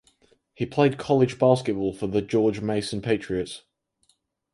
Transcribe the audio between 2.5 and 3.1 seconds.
Mason